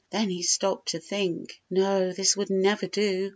Then 0.09 0.31
he 0.31 0.41
stopped 0.41 0.89
to 0.93 0.99
think. 0.99 1.61
No, 1.69 2.11
this 2.11 2.35
would 2.35 2.49
never 2.49 2.87
do. 2.87 3.29